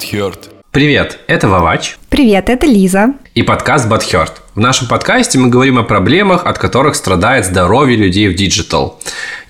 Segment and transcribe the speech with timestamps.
[0.00, 0.48] Butthurt.
[0.70, 1.98] Привет, это Вовач.
[2.08, 3.08] Привет, это Лиза.
[3.34, 4.32] И подкаст Butthurt.
[4.54, 8.98] В нашем подкасте мы говорим о проблемах, от которых страдает здоровье людей в digital.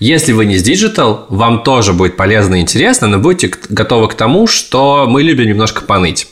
[0.01, 4.15] Если вы не с digital, вам тоже будет полезно и интересно, но будьте готовы к
[4.15, 6.27] тому, что мы любим немножко поныть.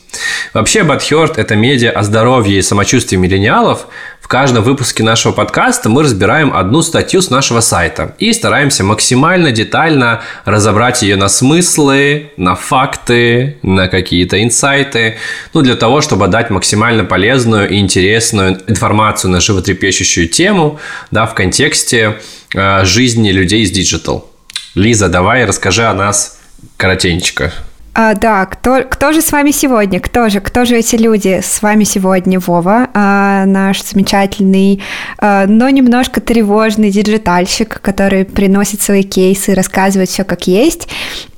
[0.53, 3.87] Вообще, Бадхёрд– это медиа о здоровье и самочувствии миллениалов.
[4.29, 10.21] Каждом выпуске нашего подкаста мы разбираем одну статью с нашего сайта и стараемся максимально детально
[10.45, 15.17] разобрать ее на смыслы, на факты, на какие-то инсайты,
[15.55, 21.33] ну, для того, чтобы дать максимально полезную и интересную информацию на животрепещущую тему, да, в
[21.33, 22.19] контексте
[22.53, 24.29] э, жизни людей с digital.
[24.75, 26.39] Лиза, давай расскажи о нас
[26.77, 27.51] коротенько.
[27.93, 29.99] А, да, кто, кто же с вами сегодня?
[29.99, 32.39] Кто же, кто же эти люди с вами сегодня?
[32.39, 34.81] Вова, а, наш замечательный,
[35.17, 40.87] а, но немножко тревожный диджитальщик, который приносит свои кейсы, рассказывает все как есть.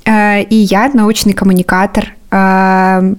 [0.04, 2.14] А, и я научный коммуникатор,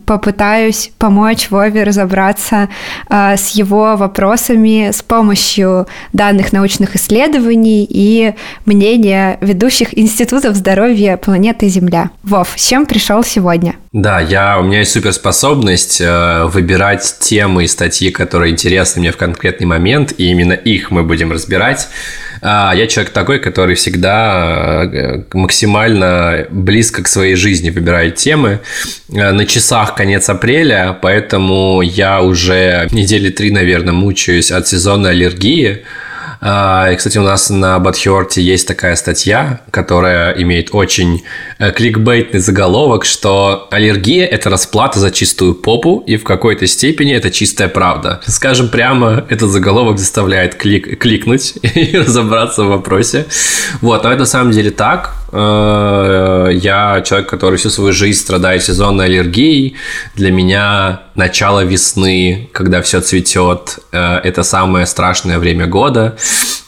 [0.06, 2.70] попытаюсь помочь Вове разобраться
[3.10, 8.34] а, с его вопросами с помощью данных научных исследований и
[8.66, 12.10] мнения ведущих институтов здоровья планеты Земля.
[12.24, 13.76] Вов, с чем пришел сегодня?
[13.94, 19.18] Да, я, у меня есть суперспособность э, выбирать темы и статьи, которые интересны мне в
[19.18, 21.88] конкретный момент, и именно их мы будем разбирать.
[22.42, 28.62] А, я человек такой, который всегда э, максимально близко к своей жизни выбирает темы.
[29.14, 35.84] Э, на часах конец апреля, поэтому я уже недели три, наверное, мучаюсь от сезонной аллергии.
[36.46, 41.24] А, и, кстати, у нас на Бадхиорте есть такая статья, которая имеет очень
[41.58, 47.32] э, кликбейтный заголовок, что аллергия– это расплата за чистую попу, и в какой-то степени это
[47.32, 48.20] чистая правда.
[48.28, 53.26] Скажем прямо, этот заголовок заставляет клик, кликнуть и разобраться в вопросе.
[53.80, 55.23] Вот, но это на самом деле так.
[55.34, 59.76] Э, я человек, который всю свою жизнь страдает сезонной аллергией.
[60.16, 66.16] Для меня начало весны, когда все цветет, э, это самое страшное время года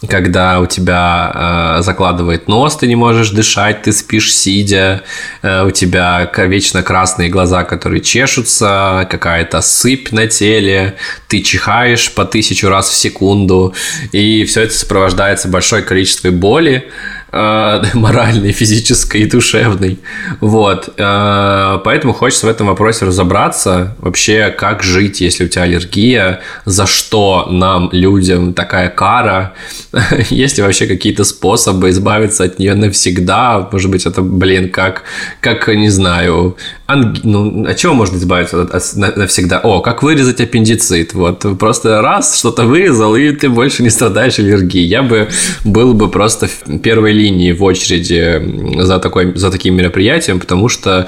[0.07, 5.01] когда у тебя э, закладывает нос, ты не можешь дышать, ты спишь сидя,
[5.41, 10.95] у тебя вечно красные глаза, которые чешутся, какая-то сыпь на теле,
[11.27, 13.73] ты чихаешь по тысячу раз в секунду,
[14.11, 16.87] и все это сопровождается большой количеством боли,
[17.31, 19.99] э, моральной, физической и душевной.
[20.41, 20.93] Вот.
[20.97, 23.95] Э, поэтому хочется в этом вопросе разобраться.
[23.99, 29.53] Вообще, как жить, если у тебя аллергия, за что нам, людям, такая кара,
[30.29, 33.67] есть ли вообще какие-то способы избавиться от нее навсегда?
[33.71, 35.03] Может быть, это, блин, как,
[35.41, 36.57] как не знаю,
[36.87, 37.23] анг...
[37.23, 38.67] ну, от чего можно избавиться
[39.15, 39.59] навсегда?
[39.59, 41.13] О, как вырезать аппендицит.
[41.13, 44.85] Вот, просто раз что-то вырезал, и ты больше не страдаешь аллергией.
[44.85, 45.29] Я бы
[45.63, 51.07] был бы просто в первой линии в очереди за, такой, за таким мероприятием, потому что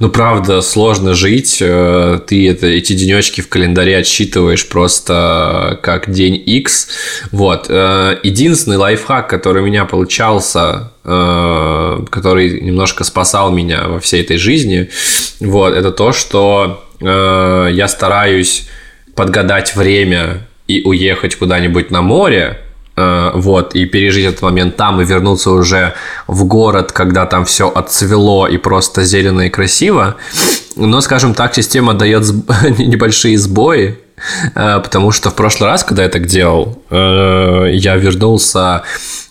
[0.00, 1.58] ну, правда, сложно жить.
[1.60, 6.88] Э, ты это, эти денечки в календаре отсчитываешь просто как день X.
[7.32, 7.66] Вот.
[7.68, 14.36] Э, единственный лайфхак, который у меня получался, э, который немножко спасал меня во всей этой
[14.36, 14.90] жизни,
[15.40, 18.68] вот, это то, что я стараюсь
[19.14, 22.58] подгадать время и уехать куда-нибудь на море,
[22.98, 25.94] Э, вот, и пережить этот момент там и вернуться уже
[26.26, 30.16] в город, когда там все отцвело и просто зелено и красиво.
[30.74, 32.24] Но, скажем так, система дает
[32.78, 33.94] небольшие сбои, э,
[34.54, 38.82] потому что в прошлый раз, когда я так делал, э, я вернулся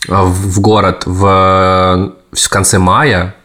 [0.07, 3.35] в город в, в конце мая,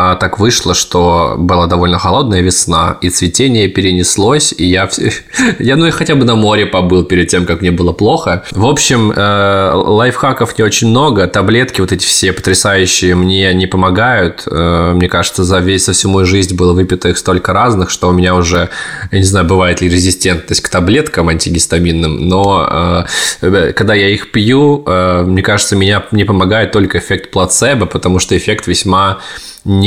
[0.00, 4.88] а так вышло, что была довольно холодная весна, и цветение перенеслось, и я,
[5.58, 8.44] я ну и хотя бы на море побыл перед тем, как мне было плохо.
[8.52, 14.44] В общем, э, лайфхаков не очень много, таблетки вот эти все потрясающие мне не помогают.
[14.46, 18.08] Э, мне кажется, за весь, за всю мою жизнь было выпито их столько разных, что
[18.08, 18.68] у меня уже,
[19.10, 23.04] я не знаю, бывает ли резистентность к таблеткам антигистаминным, но
[23.42, 28.36] э, когда я их пью, мне кажется, меня не помогает только эффект плацебо, потому что
[28.36, 29.18] эффект весьма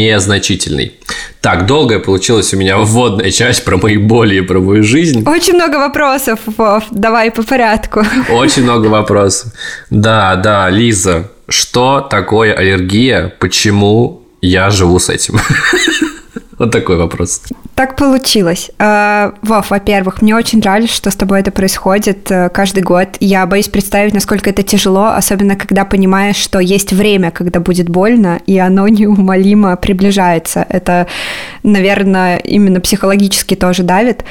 [0.06, 0.94] незначительный.
[1.42, 5.24] Так, долгая получилась у меня вводная часть про мои боли и про мою жизнь.
[5.28, 6.84] Очень много вопросов, Вов.
[6.92, 8.04] Давай по порядку.
[8.30, 9.52] Очень много вопросов.
[9.90, 13.34] Да, да, Лиза, что такое аллергия?
[13.40, 15.40] Почему я живу с этим?
[16.58, 17.42] Вот такой вопрос.
[17.76, 18.70] Так получилось.
[18.78, 23.08] А, Вов, во-первых, мне очень жаль, что с тобой это происходит э, каждый год.
[23.20, 28.40] Я боюсь представить, насколько это тяжело, особенно когда понимаешь, что есть время, когда будет больно,
[28.46, 30.66] и оно неумолимо приближается.
[30.70, 31.08] Это,
[31.64, 34.26] наверное, именно психологически тоже давит.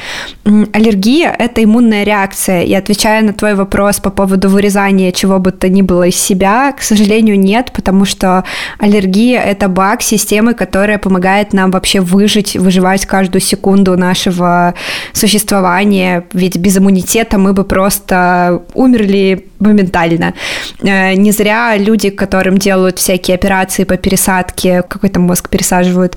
[0.44, 5.68] Аллергия– это иммунная реакция, и отвечая на твой вопрос по поводу вырезания чего бы то
[5.68, 8.44] ни было из себя, к сожалению, нет, потому что
[8.78, 14.74] аллергия– это баг системы, которая помогает нам вообще выжить, выживать каждую секунду нашего
[15.12, 20.34] существования, ведь без иммунитета мы бы просто умерли моментально.
[20.82, 26.16] Э, не зря люди, которым делают всякие операции по пересадке, какой-то мозг пересаживают,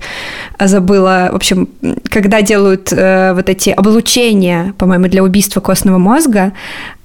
[0.60, 1.68] забыла, в общем,
[2.10, 6.54] когда делают э, вот эти облучения, по-моему, для убийства костного мозга,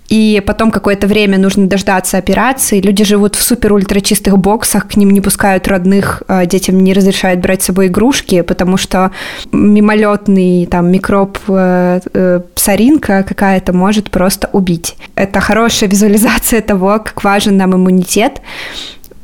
[0.08, 2.81] и потом какое-то время нужно дождаться операции.
[2.81, 7.40] Люди живут в супер-ультра чистых боксах, к ним не пускают родных, а детям не разрешают
[7.40, 9.10] брать с собой игрушки, потому что
[9.52, 14.96] мимолетный там микроб э, э, псоринка какая-то может просто убить.
[15.14, 18.40] Это хорошая визуализация того, как важен нам иммунитет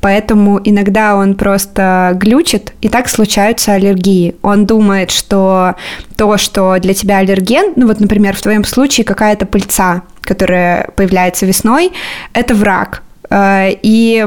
[0.05, 4.37] поэтому иногда он просто глючит, и так случаются аллергии.
[4.43, 5.77] Он думает, что
[6.17, 11.47] то, что для тебя аллерген, ну вот, например, в твоем случае какая-то пыльца, которая появляется
[11.47, 11.93] весной,
[12.33, 13.03] это враг.
[13.31, 14.27] Э, и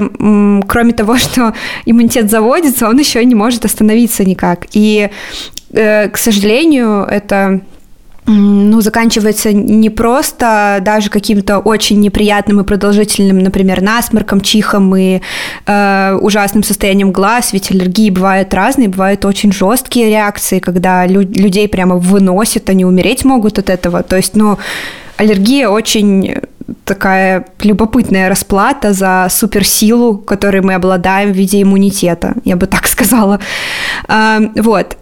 [0.67, 1.53] кроме того, что
[1.85, 4.65] иммунитет заводится, он еще не может остановиться никак.
[4.73, 5.09] И,
[5.71, 7.61] э, к сожалению, это
[8.29, 15.21] ну, заканчивается не просто даже каким-то очень неприятным и продолжительным, например, насморком, чихом и
[15.65, 21.69] э, ужасным состоянием глаз, ведь аллергии бывают разные, бывают очень жесткие реакции, когда лю- людей
[21.69, 24.03] прямо выносят, они умереть могут от этого.
[24.03, 24.57] То есть, ну,
[25.17, 26.35] аллергия очень
[26.85, 33.39] такая любопытная расплата за суперсилу, которой мы обладаем в виде иммунитета, я бы так сказала.
[34.07, 34.97] Вот.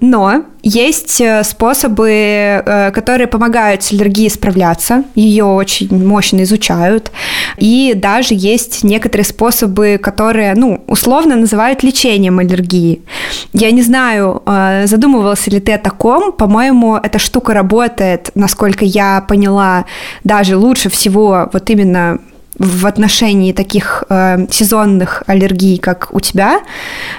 [0.00, 5.04] Но есть э, способы, э, которые помогают с аллергией справляться.
[5.14, 7.10] Ее очень мощно изучают.
[7.56, 13.02] И даже есть некоторые способы, которые, ну, условно называют лечением аллергии.
[13.52, 16.32] Я не знаю, э, задумывался ли ты о таком.
[16.32, 19.86] По-моему, эта штука работает, насколько я поняла,
[20.22, 22.18] даже лучше всего вот именно
[22.58, 26.60] в отношении таких э, сезонных аллергий, как у тебя,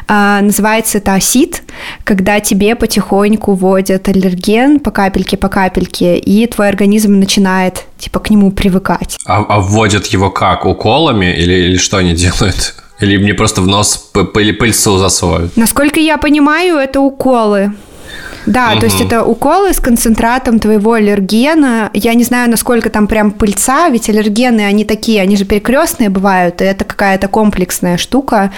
[0.08, 1.64] э, называется это осид,
[2.04, 8.30] когда тебе потихоньку вводят аллерген по капельке, по капельке, и твой организм начинает типа к
[8.30, 9.18] нему привыкать.
[9.26, 10.66] А, а вводят его как?
[10.66, 12.76] Уколами или, или что они делают?
[13.00, 15.58] Или мне просто в нос пыльцу засовывают?
[15.58, 17.74] Насколько я понимаю, это уколы.
[18.46, 18.80] Да, угу.
[18.80, 21.90] то есть это уколы с концентратом твоего аллергена.
[21.94, 26.62] Я не знаю, насколько там прям пыльца, ведь аллергены, они такие, они же перекрестные бывают,
[26.62, 28.52] и это какая-то комплексная штука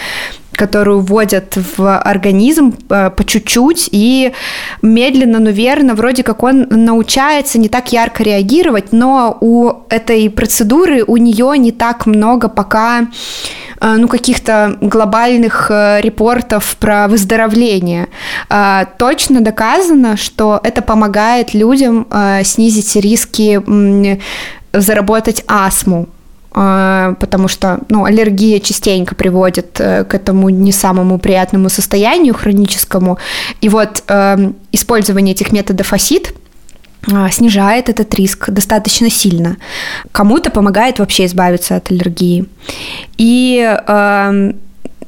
[0.56, 4.34] которую вводят в организм э, по чуть-чуть и
[4.82, 11.04] медленно, но верно, вроде как он научается не так ярко реагировать, но у этой процедуры
[11.06, 13.08] у нее не так много пока
[13.82, 18.08] ну, каких-то глобальных э, репортов про выздоровление.
[18.50, 22.08] Э, точно доказано, что это помогает людям
[22.44, 23.62] снизить риски
[24.74, 26.08] заработать астму,
[26.52, 33.18] потому что ну, аллергия частенько приводит к этому не самому приятному состоянию хроническому.
[33.62, 36.34] И вот э, использование этих методов а,
[37.32, 39.58] снижает этот риск достаточно сильно.
[40.12, 42.46] Кому-то помогает вообще избавиться от аллергии.
[43.18, 44.54] И э,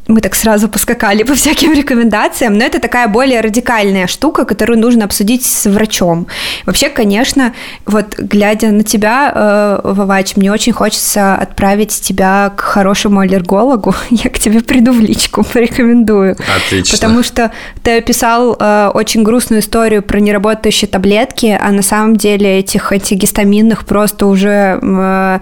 [0.07, 5.05] мы так сразу поскакали по всяким рекомендациям, но это такая более радикальная штука, которую нужно
[5.05, 6.27] обсудить с врачом.
[6.65, 7.53] Вообще, конечно,
[7.85, 13.93] вот глядя на тебя, э, Вовач, мне очень хочется отправить тебя к хорошему аллергологу.
[14.09, 16.37] Я к тебе приду в личку, порекомендую.
[16.65, 16.97] Отлично.
[16.97, 17.51] Потому что
[17.83, 23.85] ты описал э, очень грустную историю про неработающие таблетки, а на самом деле этих антигистаминных
[23.85, 25.39] просто уже э,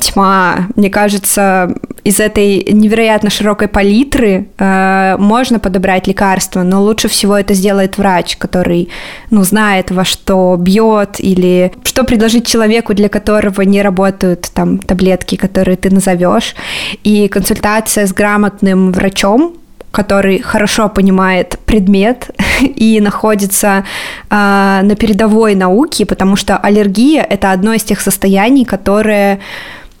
[0.00, 0.68] тьма.
[0.76, 1.74] Мне кажется,
[2.04, 8.36] из этой невероятно широкой палитры э, можно подобрать лекарства, но лучше всего это сделает врач,
[8.36, 8.88] который,
[9.30, 15.36] ну, знает, во что бьет или что предложить человеку, для которого не работают там таблетки,
[15.36, 16.54] которые ты назовешь.
[17.02, 19.54] И консультация с грамотным врачом,
[19.90, 23.84] который хорошо понимает предмет и находится
[24.30, 24.34] э,
[24.82, 29.40] на передовой науке, потому что аллергия это одно из тех состояний, которые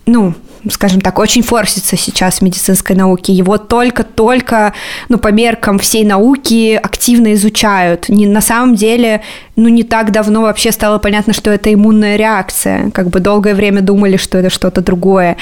[0.06, 0.34] ну,
[0.70, 3.32] скажем так, очень форсится сейчас в медицинской науке.
[3.32, 4.72] Его только-только,
[5.08, 8.08] ну, по меркам всей науки активно изучают.
[8.08, 9.22] Не, на самом деле,
[9.56, 12.90] ну, не так давно вообще стало понятно, что это иммунная реакция.
[12.90, 15.36] Как бы долгое время думали, что это что-то другое.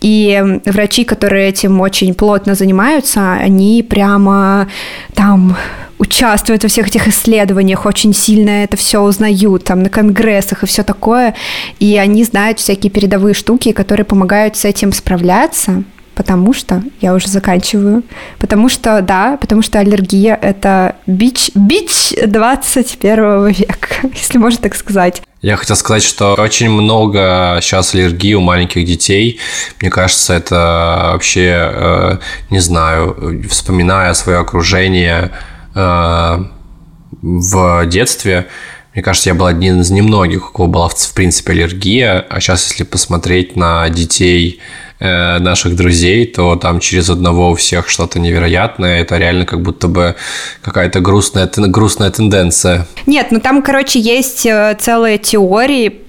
[0.00, 4.68] И врачи, которые этим очень плотно занимаются, они прямо
[5.14, 5.56] там
[6.04, 10.82] участвуют во всех этих исследованиях, очень сильно это все узнают, там, на конгрессах и все
[10.82, 11.34] такое,
[11.80, 15.82] и они знают всякие передовые штуки, которые помогают с этим справляться,
[16.14, 18.02] потому что, я уже заканчиваю,
[18.38, 25.22] потому что, да, потому что аллергия– это бич, бич 21 века, если можно так сказать.
[25.40, 29.40] Я хотел сказать, что очень много сейчас аллергии у маленьких детей.
[29.80, 32.18] Мне кажется, это вообще, э,
[32.50, 35.32] не знаю, вспоминая свое окружение,
[35.74, 38.46] в детстве,
[38.94, 42.24] мне кажется, я был один из немногих, у кого была, в принципе, аллергия.
[42.30, 44.60] А сейчас, если посмотреть на детей
[45.00, 49.00] э, наших друзей, то там через одного у всех что-то невероятное.
[49.00, 50.14] Это реально как будто бы
[50.62, 52.86] какая-то грустная, грустная тенденция.
[53.06, 56.00] Нет, ну там, короче, есть э, целые теории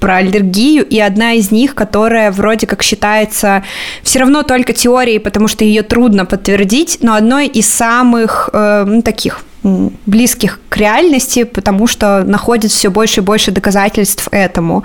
[0.00, 3.64] про аллергию, и одна из них, которая вроде как считается
[4.02, 9.02] все равно только теорией, потому что ее трудно подтвердить, но одной из самых э, ну,
[9.02, 14.84] таких близких к реальности, потому что находит все больше и больше доказательств этому.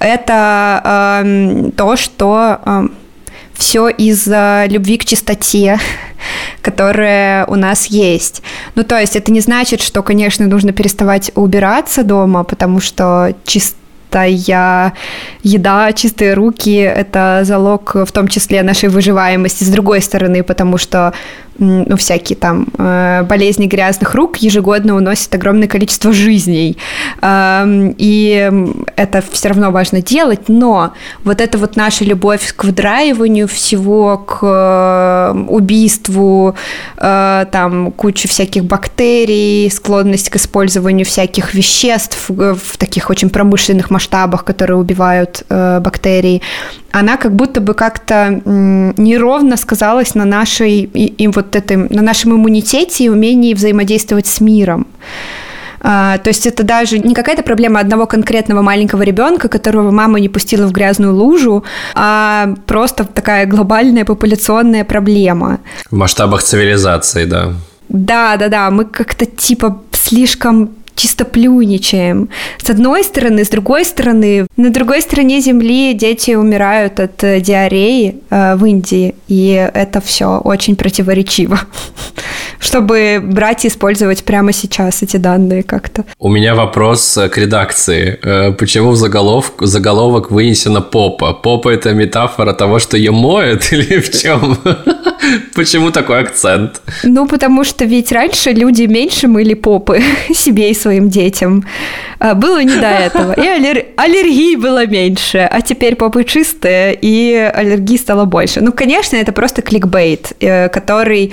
[0.00, 2.92] Это э, то, что э, эм,
[3.54, 5.78] все из-за любви к чистоте,
[6.60, 8.42] которая у нас есть.
[8.74, 13.76] Ну, то есть это не значит, что, конечно, нужно переставать убираться дома, потому что чисто
[14.06, 14.94] чистая
[15.42, 21.12] еда, чистые руки– это залог в том числе нашей выживаемости с другой стороны, потому что
[21.58, 26.76] ну, всякие там э, болезни грязных рук ежегодно уносят огромное количество жизней.
[27.22, 28.50] И
[28.96, 30.92] это все равно важно делать, но
[31.24, 36.54] вот эта вот наша любовь к вдраиванию всего, к э, убийству,
[36.96, 44.44] э, там кучу всяких бактерий, склонность к использованию всяких веществ в таких очень промышленных масштабах,
[44.44, 46.42] которые убивают бактерии,
[46.98, 53.04] она как будто бы как-то неровно сказалась на нашей и, вот этой, на нашем иммунитете
[53.04, 54.86] и умении взаимодействовать с миром.
[55.82, 60.30] А, то есть это даже не какая-то проблема одного конкретного маленького ребенка, которого мама не
[60.30, 65.58] пустила в грязную лужу, а просто такая глобальная популяционная проблема.
[65.90, 67.52] В масштабах цивилизации, да.
[67.90, 68.70] Да, да, да.
[68.70, 72.28] Мы как-то типа слишком чисто плюничаем.
[72.58, 78.16] С одной стороны, с другой стороны, на другой стороне Земли дети умирают от э, диареи
[78.30, 81.60] э, в Индии, и это все очень противоречиво.
[82.66, 86.04] Чтобы брать и использовать прямо сейчас эти данные как-то.
[86.18, 88.18] У меня вопрос э, к редакции.
[88.22, 89.52] Э, почему в заголов...
[89.60, 91.32] заголовок вынесена попа?
[91.32, 94.58] Попа– это метафора того, что ее моют или в чем?
[95.54, 96.80] Почему такой акцент?
[97.04, 100.02] Ну, потому что ведь раньше люди меньше мыли попы
[100.34, 101.64] себе и своим детям.
[102.18, 103.32] А, было не до этого.
[103.32, 103.86] И аллер...
[103.96, 108.60] аллергии было меньше, а теперь попы чистые, и аллергии стало больше.
[108.60, 111.32] Ну, конечно, это просто кликбейт, э, который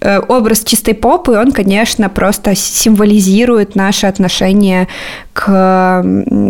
[0.00, 4.88] образ чистой попы, он, конечно, просто символизирует наше отношение
[5.36, 6.02] к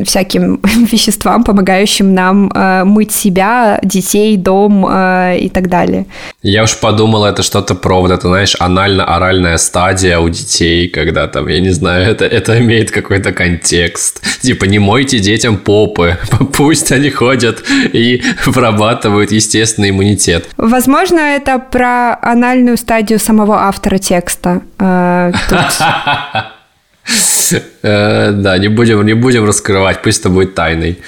[0.04, 0.60] всяким
[0.92, 6.06] веществам, помогающим нам э, мыть себя, детей, дом э, и так далее.
[6.42, 11.48] Я уж подумал, это что-то про вот это, знаешь, анально-оральная стадия у детей, когда там,
[11.48, 14.22] я не знаю, это, это имеет какой-то контекст.
[14.40, 16.16] Типа, не мойте детям попы,
[16.56, 20.48] пусть они ходят и вырабатывают естественный иммунитет.
[20.56, 24.62] Возможно, это про анальную стадию самого автора текста.
[24.78, 25.32] Э, Э,
[27.82, 30.98] да, не будем, не будем раскрывать, пусть это будет тайной.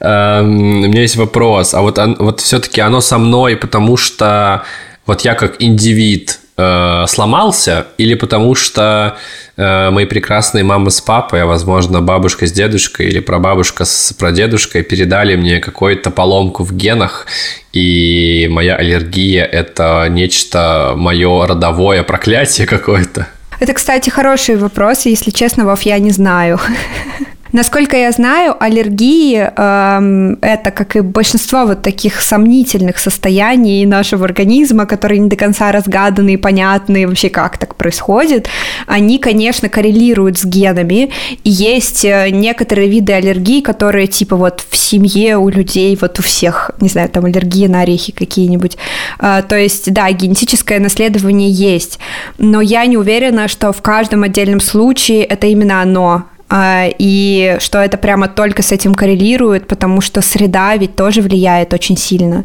[0.00, 4.62] Эм, у меня есть вопрос, а вот, вот все-таки оно со мной, потому что
[5.06, 9.16] вот я как индивид э, сломался, или потому что
[9.56, 14.82] э, мои прекрасные мама с папой, а возможно бабушка с дедушкой или прабабушка с прадедушкой
[14.82, 17.26] передали мне какую-то поломку в генах,
[17.72, 23.28] и моя аллергия это нечто мое родовое проклятие какое-то.
[23.60, 26.60] Это, кстати, хороший вопрос, если честно, Вов, я не знаю.
[27.52, 34.84] Насколько я знаю, аллергии э, это, как и большинство вот таких сомнительных состояний нашего организма,
[34.84, 38.48] которые не до конца разгаданы и понятны вообще, как так происходит,
[38.86, 41.10] они, конечно, коррелируют с генами.
[41.44, 46.22] И есть э, некоторые виды аллергии, которые типа вот в семье у людей, вот у
[46.22, 48.76] всех, не знаю, там аллергии на орехи какие-нибудь.
[49.20, 51.98] Э, то есть, да, генетическое наследование есть,
[52.36, 57.98] но я не уверена, что в каждом отдельном случае это именно оно и что это
[57.98, 62.44] прямо только с этим коррелирует, потому что среда ведь тоже влияет очень сильно.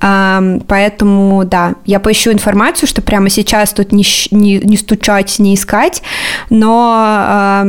[0.00, 6.02] Поэтому, да, я поищу информацию, что прямо сейчас тут не, не, не стучать, не искать,
[6.50, 7.64] но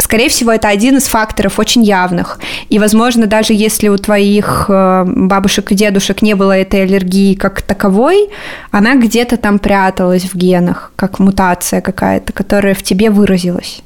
[0.00, 2.40] скорее всего, это один из факторов очень явных.
[2.68, 7.62] И, возможно, даже если у твоих э, бабушек и дедушек не было этой аллергии как
[7.62, 8.30] таковой,
[8.70, 13.82] она где-то там пряталась в генах, как мутация какая-то, которая в тебе выразилась.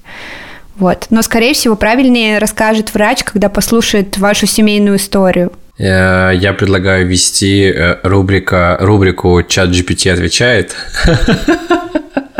[0.76, 1.07] Вот.
[1.11, 5.52] Но, скорее всего, правильнее расскажет врач, когда послушает вашу семейную историю.
[5.78, 10.76] Э, я предлагаю ввести э, рубрика, рубрику «Чат GPT отвечает».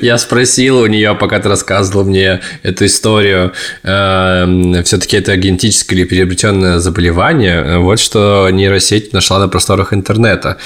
[0.00, 6.04] Я спросил у нее, пока ты рассказывала мне эту историю, э, все-таки это генетическое или
[6.04, 7.78] приобретенное заболевание.
[7.78, 10.58] Вот что нейросеть нашла на просторах интернета.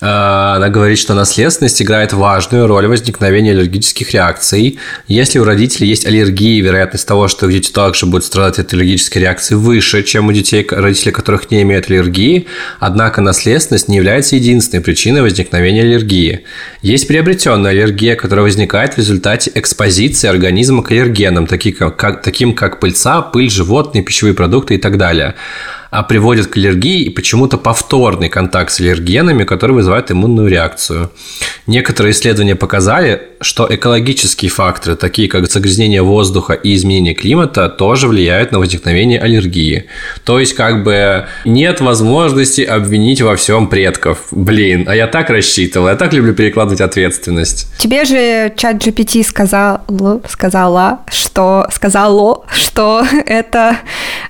[0.00, 4.78] Э, она говорит, что наследственность играет важную роль в возникновении аллергических реакций.
[5.06, 9.54] Если у родителей есть аллергии, вероятность того, что дети также будут страдать от аллергической реакции
[9.54, 12.46] выше, чем у детей, родители которых не имеют аллергии.
[12.80, 16.44] Однако наследственность не является единственной причиной возникновения аллергии.
[16.82, 22.80] Есть приобретенная аллергия, которая возникает в результате экспозиции организма к аллергенам, таким как, таким как
[22.80, 25.34] пыльца, пыль, животные, пищевые продукты и так далее
[25.94, 31.12] а приводит к аллергии и почему-то повторный контакт с аллергенами, который вызывает иммунную реакцию.
[31.68, 38.50] Некоторые исследования показали, что экологические факторы, такие как загрязнение воздуха и изменение климата, тоже влияют
[38.50, 39.84] на возникновение аллергии.
[40.24, 44.18] То есть, как бы нет возможности обвинить во всем предков.
[44.32, 47.68] Блин, а я так рассчитывал, я так люблю перекладывать ответственность.
[47.78, 49.82] Тебе же чат GPT сказал,
[50.28, 53.76] сказала, что сказало, что это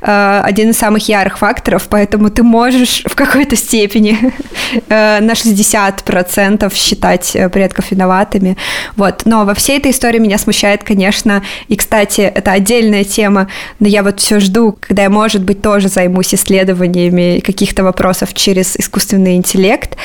[0.03, 4.19] э, один из самых ярых факторов факторов, поэтому ты можешь в какой-то степени
[4.89, 8.57] э, на 60% считать э, предков виноватыми.
[8.97, 9.23] Вот.
[9.25, 13.49] Но во всей этой истории меня смущает, конечно, и, кстати, это отдельная тема,
[13.81, 18.77] но я вот все жду, когда я, может быть, тоже займусь исследованиями каких-то вопросов через
[18.77, 19.97] искусственный интеллект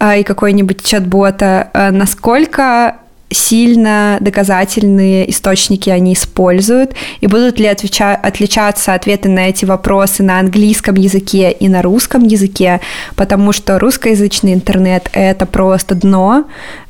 [0.00, 2.96] э, и какой-нибудь чат-бота, насколько
[3.34, 10.38] сильно доказательные источники они используют, и будут ли отвеча- отличаться ответы на эти вопросы на
[10.38, 12.80] английском языке и на русском языке,
[13.16, 16.44] потому что русскоязычный интернет— это просто дно,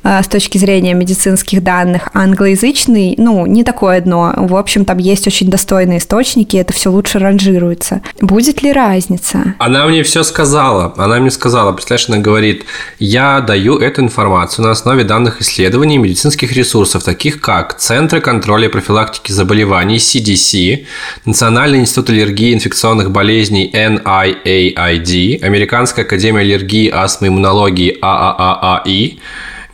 [0.05, 4.35] с точки зрения медицинских данных, а англоязычный, ну, не такое дно.
[4.37, 8.03] В общем, там есть очень достойные источники, это все лучше ранжируется.
[8.21, 9.55] Будет ли разница?
[9.59, 10.93] Она мне все сказала.
[10.97, 12.65] Она мне сказала, представляешь, она говорит,
[12.99, 18.71] я даю эту информацию на основе данных исследований медицинских ресурсов, таких как Центры контроля и
[18.71, 20.85] профилактики заболеваний CDC,
[21.25, 29.19] Национальный институт аллергии и инфекционных болезней NIAID, Американская академия аллергии, астмы и иммунологии ААААИ,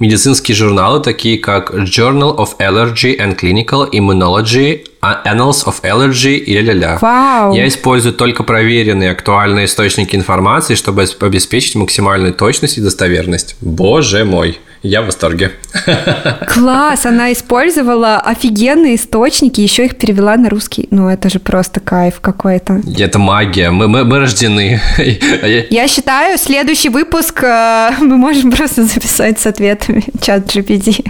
[0.01, 6.99] медицинские журналы, такие как Journal of Allergy and Clinical Immunology, Annals of Allergy и ля-ля-ля.
[7.01, 7.55] Вау.
[7.55, 13.57] Я использую только проверенные актуальные источники информации, чтобы обеспечить максимальную точность и достоверность.
[13.61, 14.59] Боже мой!
[14.83, 15.53] Я в восторге.
[16.49, 17.05] Класс!
[17.05, 20.89] Она использовала офигенные источники, еще их перевела на русский.
[20.91, 22.81] Ну, это же просто кайф какой-то.
[22.99, 23.71] Это магия.
[23.71, 24.81] Мы, мы, мы рождены.
[25.71, 31.05] Я считаю, следующий выпуск э, мы можем просто записать с ответами чат GPT.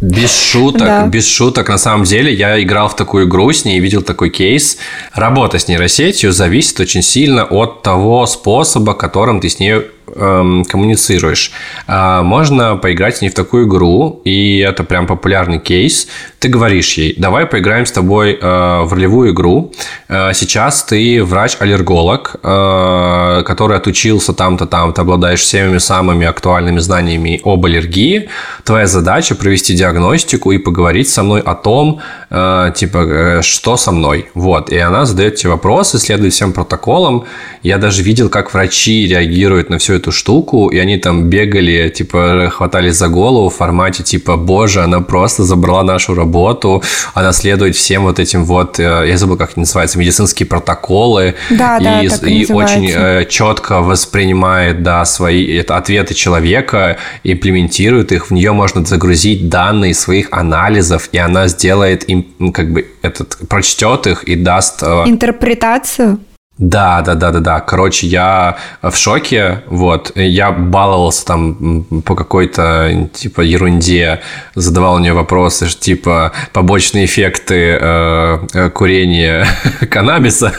[0.00, 1.06] Без шуток, да.
[1.06, 1.68] без шуток.
[1.68, 4.78] На самом деле, я играл в такую игру с ней видел такой кейс.
[5.12, 9.82] Работа с нейросетью зависит очень сильно от того способа, которым ты с ней
[10.14, 11.52] эм, коммуницируешь.
[11.86, 16.08] Э, можно поиграть с ней в такую игру, и это прям популярный кейс.
[16.38, 19.72] Ты говоришь ей, давай поиграем с тобой э, в ролевую игру.
[20.08, 27.66] Э, сейчас ты врач-аллерголог, э, который отучился там-то, там-то, обладаешь всеми самыми актуальными знаниями об
[27.66, 28.28] аллергии.
[28.64, 33.92] Твоя задача провести диагностику и поговорить со мной о том, э, типа, э, что со
[33.92, 34.30] мной.
[34.34, 34.70] Вот.
[34.70, 37.24] И она задает тебе вопросы, следует всем протоколам.
[37.62, 42.50] Я даже видел, как врачи реагируют на всю эту штуку, и они там бегали, типа,
[42.50, 46.82] хватались за голову в формате, типа, боже, она просто забрала нашу работу,
[47.14, 51.34] она следует всем вот этим вот, э, я забыл, как это называется, медицинские протоколы.
[51.50, 56.96] Да, и, да, так и, и очень э, четко воспринимает, да, свои это ответы человека,
[57.24, 62.86] имплементирует их, в нее можно загрузить данные своих анализов, и она сделает им, как бы,
[63.02, 64.82] этот, прочтет их и даст...
[64.82, 66.18] Э, Интерпретацию?
[66.60, 67.60] Да, да, да, да, да.
[67.60, 70.12] Короче, я в шоке, вот.
[70.14, 74.20] Я баловался там по какой-то, типа, ерунде,
[74.54, 79.46] задавал мне вопросы, типа, побочные эффекты э, э курения
[79.90, 80.52] каннабиса.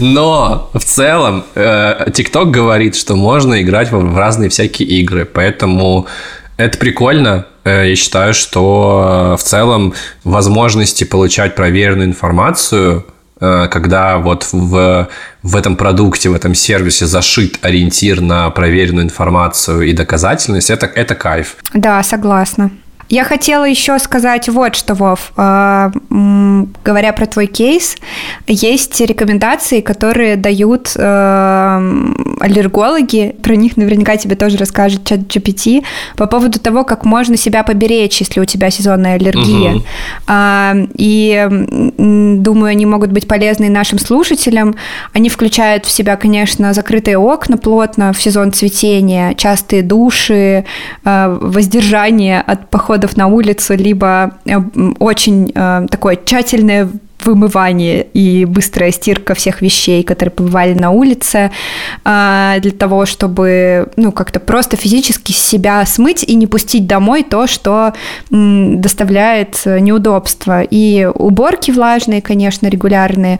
[0.00, 6.08] Но в целом ТикТок э, говорит, что можно играть в разные всякие игры, поэтому
[6.56, 7.46] это прикольно.
[7.64, 9.94] Э, я считаю, что э, в целом
[10.24, 13.06] возможности получать проверенную информацию
[13.40, 15.08] э, когда вот в,
[15.42, 21.14] в этом продукте, в этом сервисе зашит ориентир на проверенную информацию и доказательность, это, это
[21.14, 21.56] кайф.
[21.74, 22.70] Да, согласна.
[23.10, 25.32] Я хотела еще сказать вот что, Вов.
[25.36, 25.90] Э,
[26.84, 27.96] говоря про твой кейс,
[28.46, 35.84] есть рекомендации, которые дают э, аллергологи, про них наверняка тебе тоже расскажет чат GPT,
[36.16, 39.74] по поводу того, как можно себя поберечь, если у тебя сезонная аллергия.
[39.74, 40.88] Угу.
[40.94, 41.46] И
[41.98, 44.76] думаю, они могут быть полезны нашим слушателям.
[45.12, 50.64] Они включают в себя, конечно, закрытые окна плотно в сезон цветения, частые души,
[51.04, 52.70] э, воздержание от
[53.00, 54.58] походов на улицу, либо э,
[54.98, 56.88] очень э, такое тщательное
[57.24, 61.50] вымывание и быстрая стирка всех вещей, которые побывали на улице,
[62.02, 67.92] для того, чтобы ну, как-то просто физически себя смыть и не пустить домой то, что
[68.30, 70.62] доставляет неудобства.
[70.62, 73.38] И уборки влажные, конечно, регулярные,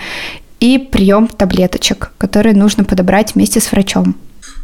[0.60, 4.14] и прием таблеточек, которые нужно подобрать вместе с врачом.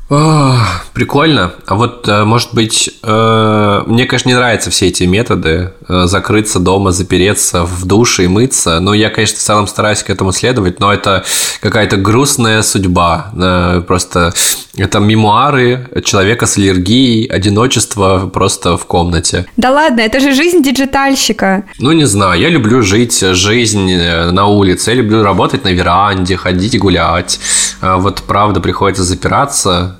[0.09, 0.55] О,
[0.92, 1.53] прикольно.
[1.66, 5.73] А вот, э, может быть, э, мне, конечно, не нравятся все эти методы.
[5.88, 8.79] Э, закрыться дома, запереться в душе и мыться.
[8.79, 11.25] Ну, я, конечно, в целом стараюсь к этому следовать, но это
[11.61, 13.33] какая-то грустная судьба.
[13.88, 14.33] Просто
[14.77, 19.47] это мемуары человека с аллергией, одиночество просто в комнате.
[19.57, 21.64] Да ладно, это же жизнь диджитальщика.
[21.79, 26.79] Ну, не знаю, я люблю жить жизнь на улице, я люблю работать на веранде, ходить
[26.79, 27.40] гулять.
[27.81, 29.96] А вот, правда, приходится запираться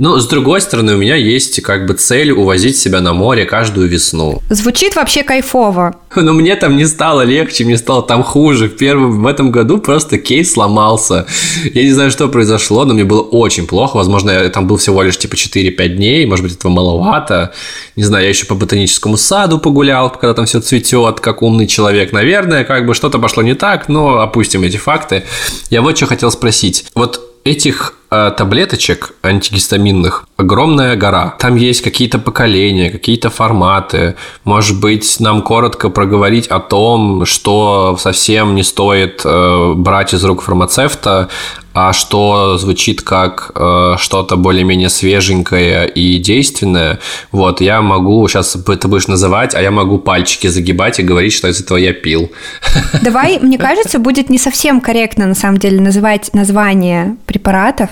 [0.00, 3.86] ну, с другой стороны, у меня есть как бы цель увозить себя на море каждую
[3.86, 4.40] весну.
[4.48, 5.94] Звучит вообще кайфово.
[6.16, 8.70] Но мне там не стало легче, мне стало там хуже.
[8.70, 11.26] В первом, в этом году просто кейс сломался.
[11.74, 13.98] Я не знаю, что произошло, но мне было очень плохо.
[13.98, 17.52] Возможно, я там был всего лишь типа 4-5 дней, может быть, этого маловато.
[17.94, 22.12] Не знаю, я еще по ботаническому саду погулял, когда там все цветет, как умный человек.
[22.12, 25.24] Наверное, как бы что-то пошло не так, но опустим эти факты.
[25.68, 26.86] Я вот что хотел спросить.
[26.94, 31.34] Вот этих э, таблеточек антигистаминных огромная гора.
[31.38, 34.16] Там есть какие-то поколения, какие-то форматы.
[34.44, 40.42] Может быть, нам коротко проговорить о том, что совсем не стоит э, брать из рук
[40.42, 41.28] фармацевта,
[41.72, 46.98] а что звучит как э, что-то более-менее свеженькое и действенное,
[47.32, 51.48] вот, я могу, сейчас ты будешь называть, а я могу пальчики загибать и говорить, что
[51.48, 52.32] из этого я пил.
[53.02, 57.90] Давай, мне кажется, будет не совсем корректно, на самом деле, называть название препаратов.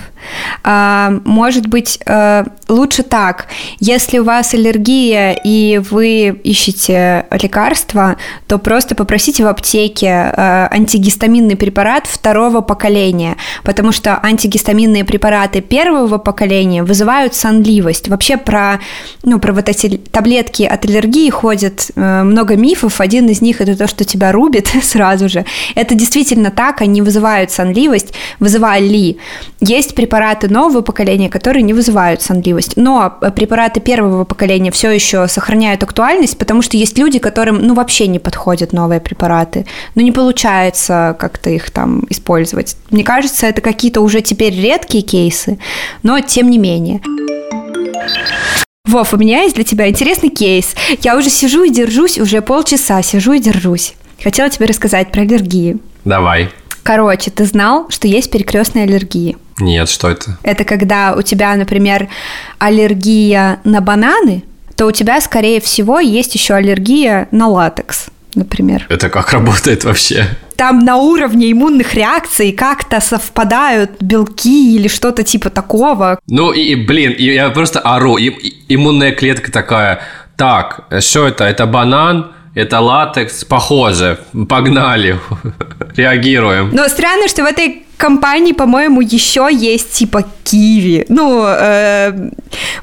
[0.63, 3.47] А, может быть, э, лучше так.
[3.79, 11.55] Если у вас аллергия и вы ищете лекарства, то просто попросите в аптеке э, антигистаминный
[11.55, 13.37] препарат второго поколения,
[13.69, 18.09] потому что антигистаминные препараты первого поколения вызывают сонливость.
[18.09, 18.79] Вообще про,
[19.21, 22.99] ну, про вот эти таблетки от аллергии ходят э, много мифов.
[22.99, 25.45] Один из них это то, что тебя рубит сразу же.
[25.75, 29.17] Это действительно так, они вызывают сонливость, вызывали.
[29.59, 32.75] Есть препараты нового поколения, которые не вызывают сонливость.
[32.75, 38.07] Но препараты первого поколения все еще сохраняют актуальность, потому что есть люди, которым ну вообще
[38.07, 39.67] не подходят новые препараты.
[39.93, 42.75] Ну не получается как-то их там использовать.
[42.89, 45.59] Мне кажется, это это какие-то уже теперь редкие кейсы,
[46.01, 47.01] но тем не менее.
[48.85, 50.75] Вов, у меня есть для тебя интересный кейс.
[51.01, 53.93] Я уже сижу и держусь, уже полчаса сижу и держусь.
[54.23, 55.77] Хотела тебе рассказать про аллергии.
[56.05, 56.49] Давай.
[56.83, 59.37] Короче, ты знал, что есть перекрестные аллергии?
[59.59, 60.39] Нет, что это?
[60.43, 62.07] Это когда у тебя, например,
[62.57, 64.43] аллергия на бананы,
[64.75, 68.87] то у тебя, скорее всего, есть еще аллергия на латекс, например.
[68.89, 70.25] Это как работает вообще?
[70.59, 76.19] Там на уровне иммунных реакций как-то совпадают белки или что-то типа такого.
[76.27, 78.17] Ну и, блин, я просто ору.
[78.17, 78.29] И,
[78.67, 80.01] иммунная клетка такая,
[80.35, 81.45] так, что это?
[81.45, 82.33] Это банан?
[82.55, 83.45] Это латекс?
[83.45, 84.19] Похоже.
[84.49, 85.17] Погнали.
[85.95, 86.71] Реагируем.
[86.73, 91.05] Но странно, что в этой компании, по-моему, еще есть типа киви.
[91.09, 92.31] Ну, э,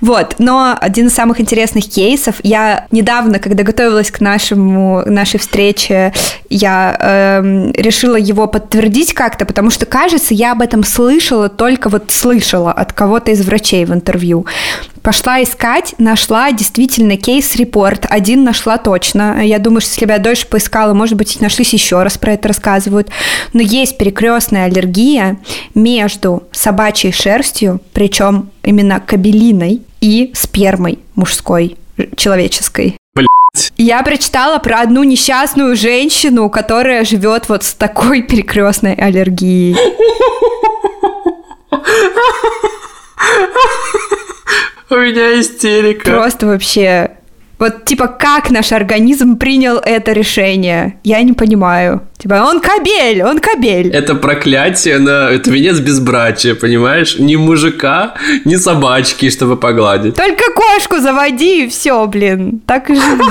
[0.02, 0.37] вот.
[0.38, 6.12] Но один из самых интересных кейсов, я недавно, когда готовилась к нашему, нашей встрече,
[6.50, 12.12] я э, решила его подтвердить как-то, потому что, кажется, я об этом слышала, только вот
[12.12, 14.44] слышала от кого-то из врачей в интервью.
[15.07, 18.07] Пошла искать, нашла действительно кейс-репорт.
[18.11, 19.40] Один нашла точно.
[19.40, 22.49] Я думаю, что если бы я дольше поискала, может быть, нашлись еще раз про это
[22.49, 23.11] рассказывают.
[23.53, 25.37] Но есть перекрестная аллергия
[25.77, 31.77] между собачьей шерстью, причем именно кабелиной, и спермой мужской,
[32.16, 32.97] человеческой.
[33.77, 39.77] Я прочитала про одну несчастную женщину, которая живет вот с такой перекрестной аллергией.
[44.90, 46.11] У меня истерика.
[46.11, 47.11] Просто вообще
[47.59, 50.98] Вот, типа, как наш организм принял это решение?
[51.04, 52.02] Я не понимаю.
[52.18, 53.88] Типа, он кабель, он кабель.
[53.88, 55.30] Это проклятие, на...
[55.30, 57.18] это венец безбрачия, понимаешь?
[57.18, 60.14] Ни мужика, ни собачки, чтобы погладить.
[60.16, 62.61] Только кошку заводи, и все, блин.
[62.66, 63.24] Так и живи.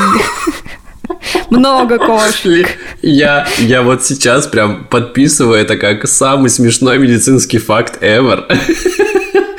[1.51, 2.67] Много кошек.
[3.03, 8.43] Я, я вот сейчас прям подписываю это как самый смешной медицинский факт ever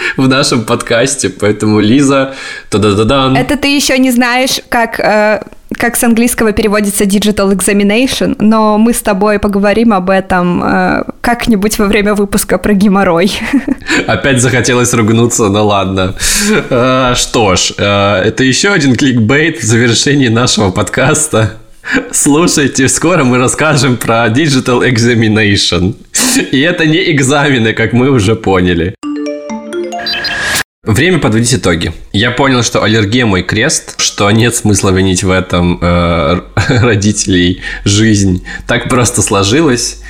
[0.16, 1.28] в нашем подкасте.
[1.28, 2.34] Поэтому, Лиза,
[2.70, 3.36] та-да-да-дан.
[3.36, 5.42] Это ты еще не знаешь, как, э,
[5.72, 11.78] как с английского переводится digital examination, но мы с тобой поговорим об этом э, как-нибудь
[11.78, 13.32] во время выпуска про геморрой.
[14.06, 16.14] Опять захотелось ругнуться, ну ладно.
[16.70, 21.56] Э, что ж, э, это еще один кликбейт в завершении нашего подкаста.
[22.10, 25.94] Слушайте, скоро мы расскажем про Digital Examination.
[26.50, 28.94] И это не экзамены, как мы уже поняли.
[30.86, 31.92] Время подводить итоги.
[32.12, 38.46] Я понял, что аллергия мой крест, что нет смысла винить в этом э, родителей, жизнь.
[38.68, 40.00] Так просто сложилось.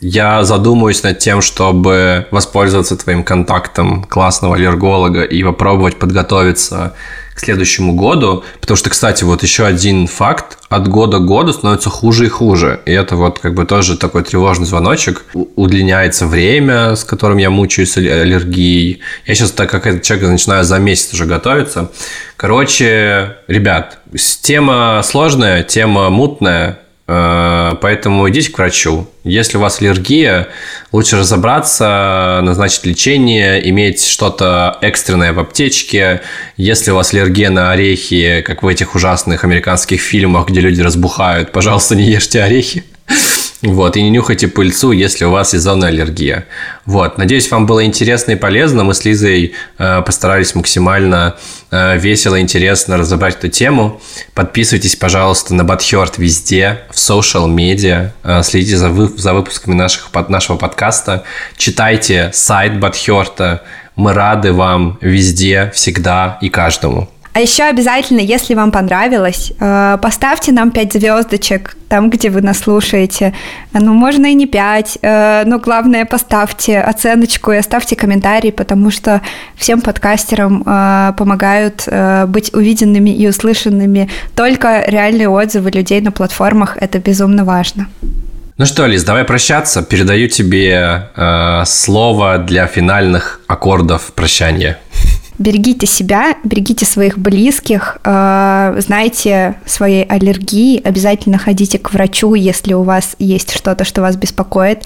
[0.00, 6.94] Я задумаюсь над тем, чтобы воспользоваться твоим контактом классного аллерголога и попробовать подготовиться
[7.36, 8.44] к следующему году.
[8.60, 10.58] Потому что, кстати, вот еще один факт.
[10.70, 12.80] От года к году становится хуже и хуже.
[12.86, 15.26] И это вот как бы тоже такой тревожный звоночек.
[15.34, 19.00] Удлиняется время, с которым я мучаюсь аллергией.
[19.26, 21.90] Я сейчас, так как этот человек, начинаю за месяц уже готовиться.
[22.38, 23.98] Короче, ребят,
[24.40, 26.80] тема сложная, тема мутная.
[27.08, 29.08] Э, поэтому идите к врачу.
[29.22, 30.48] Если у вас аллергия,
[30.92, 36.22] лучше разобраться, назначить лечение, иметь что-то экстренное в аптечке.
[36.56, 41.52] Если у вас аллергия на орехи, как в этих ужасных американских фильмах, где люди разбухают,
[41.52, 42.84] пожалуйста, не ешьте орехи.
[43.62, 46.46] Вот, и не нюхайте пыльцу, если у вас сезонная аллергия.
[46.84, 48.84] Вот, надеюсь, вам было интересно и полезно.
[48.84, 51.36] Мы с Лизой э, постарались максимально
[51.70, 54.00] э, весело и интересно разобрать эту тему.
[54.34, 58.12] Подписывайтесь, пожалуйста, на Батхерт везде, в social медиа.
[58.22, 61.24] Э, следите за, вы, за выпусками наших, под, нашего подкаста.
[61.56, 63.62] Читайте сайт Батхерта.
[63.96, 67.08] Мы рады вам везде, всегда и каждому.
[67.36, 72.60] А еще обязательно, если вам понравилось, э, поставьте нам 5 звездочек там, где вы нас
[72.60, 73.34] слушаете.
[73.74, 79.20] Ну, можно и не 5, э, но главное, поставьте оценочку и оставьте комментарий, потому что
[79.54, 81.86] всем подкастерам э, помогают
[82.28, 86.78] быть увиденными и услышанными только реальные отзывы людей на платформах.
[86.80, 87.86] Это безумно важно.
[88.56, 89.82] Ну что, Лиз, давай прощаться.
[89.82, 94.78] Передаю тебе э, слово для финальных аккордов прощания.
[95.38, 102.82] Берегите себя, берегите своих близких, э, знайте своей аллергии, обязательно ходите к врачу, если у
[102.82, 104.84] вас есть что-то, что вас беспокоит,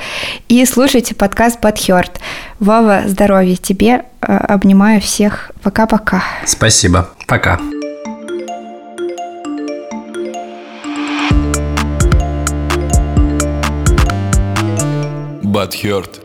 [0.48, 2.20] и слушайте подкаст Бадхерт.
[2.58, 6.22] Вова, здоровья тебе, э, обнимаю всех, пока-пока.
[6.44, 7.60] Спасибо, пока.
[15.42, 16.20] Бадхерт.